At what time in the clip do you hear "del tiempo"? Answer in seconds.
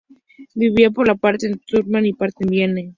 1.11-1.45